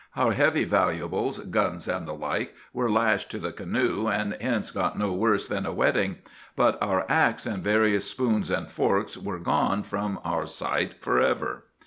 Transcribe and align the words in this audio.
Our 0.15 0.31
heavy 0.31 0.63
valuables, 0.63 1.37
guns 1.37 1.87
and 1.87 2.07
the 2.07 2.13
like, 2.15 2.55
were 2.73 2.89
lashed 2.89 3.29
to 3.29 3.37
the 3.37 3.51
canoe, 3.51 4.07
and 4.07 4.35
hence 4.41 4.71
got 4.71 4.97
no 4.97 5.13
worse 5.13 5.47
than 5.47 5.63
a 5.63 5.71
wetting; 5.71 6.15
but 6.55 6.81
our 6.81 7.05
axe 7.07 7.45
and 7.45 7.63
various 7.63 8.09
spoons 8.09 8.49
and 8.49 8.67
forks 8.67 9.15
were 9.15 9.37
gone 9.37 9.83
from 9.83 10.19
our 10.25 10.47
sight 10.47 11.03
forever. 11.03 11.65